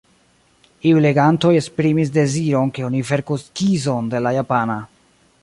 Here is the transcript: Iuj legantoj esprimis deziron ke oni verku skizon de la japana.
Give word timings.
Iuj 0.91 1.03
legantoj 1.05 1.51
esprimis 1.59 2.11
deziron 2.15 2.73
ke 2.79 2.87
oni 2.89 3.03
verku 3.11 3.39
skizon 3.45 4.13
de 4.17 4.25
la 4.29 4.35
japana. 4.39 4.81